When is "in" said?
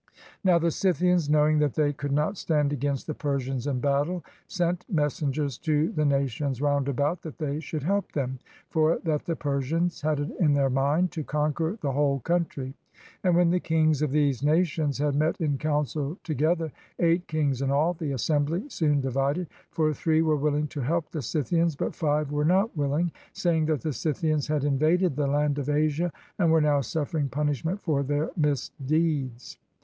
3.67-3.79, 10.39-10.55, 15.39-15.59, 17.61-17.69